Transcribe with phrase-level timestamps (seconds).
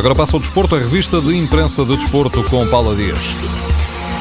[0.00, 3.36] Agora passa ao desporto, a revista de imprensa de desporto com Paula Dias.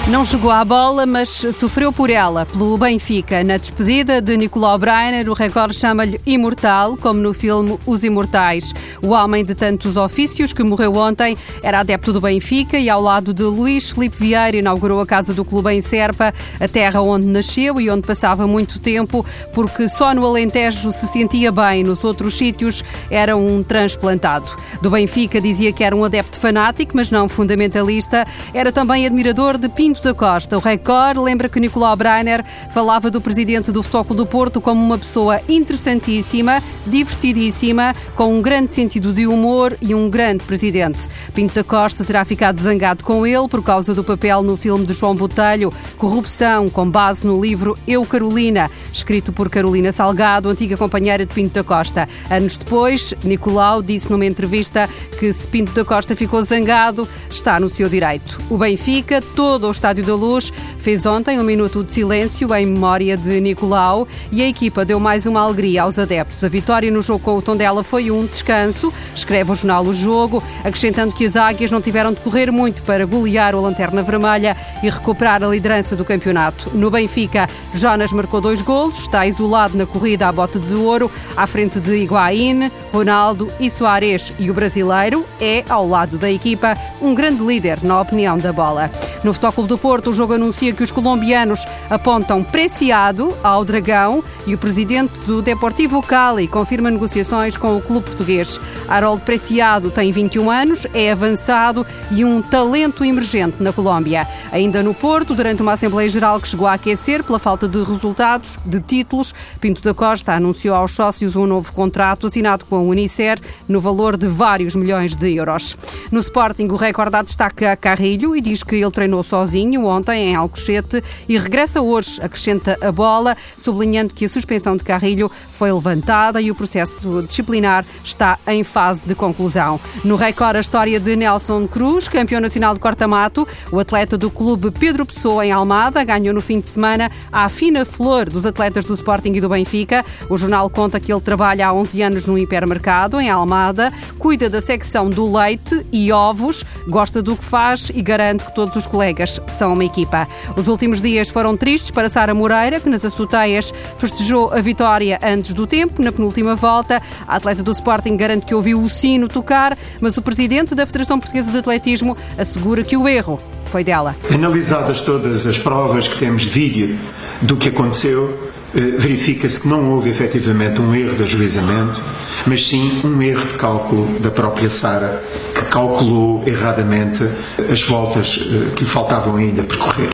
[0.09, 3.43] Não jogou à bola, mas sofreu por ela, pelo Benfica.
[3.43, 8.73] Na despedida de Nicolau Breiner, o recorde chama-lhe imortal, como no filme Os Imortais.
[9.03, 13.35] O homem de tantos ofícios que morreu ontem era adepto do Benfica e, ao lado
[13.35, 17.79] de Luís Felipe Vieira, inaugurou a casa do clube em Serpa, a terra onde nasceu
[17.79, 19.23] e onde passava muito tempo,
[19.53, 24.49] porque só no Alentejo se sentia bem, nos outros sítios era um transplantado.
[24.81, 28.25] Do Benfica dizia que era um adepto fanático, mas não fundamentalista.
[28.55, 30.57] Era também admirador de Pinto Pinto da Costa.
[30.57, 34.97] O Record lembra que Nicolau Breiner falava do presidente do Futebol do Porto como uma
[34.97, 41.07] pessoa interessantíssima, divertidíssima, com um grande sentido de humor e um grande presidente.
[41.33, 44.93] Pinto da Costa terá ficado zangado com ele por causa do papel no filme de
[44.93, 51.25] João Botelho, Corrupção, com base no livro Eu Carolina, escrito por Carolina Salgado, antiga companheira
[51.25, 52.07] de Pinto da Costa.
[52.29, 54.89] Anos depois, Nicolau disse numa entrevista
[55.19, 58.39] que se Pinto da Costa ficou zangado, está no seu direito.
[58.49, 63.17] O Benfica, todo o Estádio da Luz, fez ontem um minuto de silêncio em memória
[63.17, 66.43] de Nicolau e a equipa deu mais uma alegria aos adeptos.
[66.43, 70.43] A vitória no jogo com o Tondela foi um descanso, escreve o jornal O Jogo,
[70.63, 74.89] acrescentando que as águias não tiveram de correr muito para golear o Lanterna Vermelha e
[74.91, 76.69] recuperar a liderança do campeonato.
[76.77, 81.47] No Benfica, Jonas marcou dois golos, está isolado na corrida à bote de ouro, à
[81.47, 84.31] frente de Higuaín, Ronaldo e Soares.
[84.37, 88.91] E o brasileiro é, ao lado da equipa, um grande líder, na opinião da bola.
[89.23, 94.53] No Futebol do Porto, o jogo anuncia que os colombianos apontam Preciado ao Dragão e
[94.53, 98.59] o presidente do Deportivo Cali confirma negociações com o clube português.
[98.87, 104.27] Harold Preciado tem 21 anos, é avançado e um talento emergente na Colômbia.
[104.51, 108.57] Ainda no Porto, durante uma Assembleia Geral que chegou a aquecer pela falta de resultados,
[108.65, 113.39] de títulos, Pinto da Costa anunciou aos sócios um novo contrato assinado com a Unicer
[113.67, 115.77] no valor de vários milhões de euros.
[116.11, 121.03] No Sporting, o recorde destaca Carrilho e diz que ele treinou sozinho ontem em Alcochete
[121.27, 126.49] e regressa hoje, acrescenta a bola, sublinhando que a suspensão de Carrilho foi levantada e
[126.49, 129.79] o processo disciplinar está em fase de conclusão.
[130.03, 134.71] No recorde, a história de Nelson Cruz, campeão nacional de corta-mato, o atleta do clube
[134.71, 138.93] Pedro Pessoa em Almada, ganhou no fim de semana a fina flor dos atletas do
[138.93, 140.05] Sporting e do Benfica.
[140.29, 144.61] O jornal conta que ele trabalha há 11 anos no hipermercado em Almada, cuida da
[144.61, 149.39] secção do leite e ovos, gosta do que faz e garante que todos os colegas
[149.51, 150.27] são uma equipa.
[150.55, 155.53] Os últimos dias foram tristes para Sara Moreira, que nas açoteias festejou a vitória antes
[155.53, 157.01] do tempo, na penúltima volta.
[157.27, 161.19] A atleta do Sporting garante que ouviu o sino tocar, mas o presidente da Federação
[161.19, 164.15] Portuguesa de Atletismo assegura que o erro foi dela.
[164.33, 166.97] Analisadas todas as provas que temos de vídeo
[167.41, 172.01] do que aconteceu, eh, verifica-se que não houve efetivamente um erro de ajuizamento,
[172.45, 175.23] mas sim um erro de cálculo da própria Sara,
[175.69, 177.23] calculou erradamente
[177.71, 180.09] as voltas eh, que lhe faltavam ainda percorrer.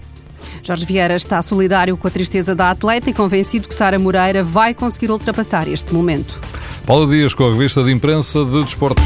[0.62, 4.74] Jorge Vieira está solidário com a tristeza da atleta e convencido que Sara Moreira vai
[4.74, 6.42] conseguir ultrapassar este momento.
[6.86, 9.02] Paulo Dias com a revista de imprensa de Desporto.